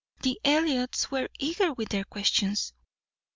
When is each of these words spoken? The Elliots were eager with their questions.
The 0.23 0.41
Elliots 0.43 1.11
were 1.11 1.29
eager 1.37 1.73
with 1.73 1.89
their 1.89 2.05
questions. 2.05 2.73